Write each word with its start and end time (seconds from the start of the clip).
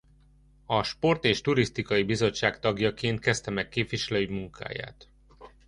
A 0.65 0.83
sport- 0.83 1.23
és 1.25 1.41
turisztikai 1.41 2.03
bizottság 2.03 2.59
tagjaként 2.59 3.19
kezdte 3.19 3.51
meg 3.51 3.69
képviselői 3.69 4.25
munkáját. 4.27 5.07